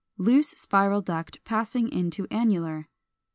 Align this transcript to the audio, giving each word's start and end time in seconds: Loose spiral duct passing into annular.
Loose 0.17 0.49
spiral 0.57 1.01
duct 1.01 1.37
passing 1.43 1.87
into 1.87 2.25
annular. 2.31 2.89